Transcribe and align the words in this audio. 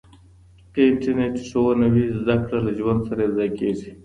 که 0.73 0.79
انټرنېټي 0.89 1.41
ښوونه 1.49 1.85
وي، 1.93 2.05
زده 2.19 2.35
کړه 2.45 2.57
له 2.65 2.71
ژوند 2.77 3.01
سره 3.07 3.21
یوځای 3.23 3.49
کېږي. 3.59 3.91